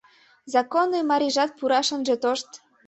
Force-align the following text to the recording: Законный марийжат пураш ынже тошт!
Законный 0.53 1.03
марийжат 1.09 1.51
пураш 1.57 1.87
ынже 1.95 2.15
тошт! 2.23 2.49